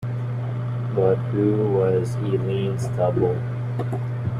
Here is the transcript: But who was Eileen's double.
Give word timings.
But 0.95 1.17
who 1.31 1.73
was 1.73 2.15
Eileen's 2.25 2.87
double. 2.97 3.37